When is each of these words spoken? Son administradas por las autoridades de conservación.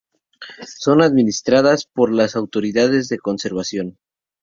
Son 0.79 1.03
administradas 1.03 1.85
por 1.85 2.11
las 2.11 2.35
autoridades 2.35 3.07
de 3.07 3.19
conservación. 3.19 3.99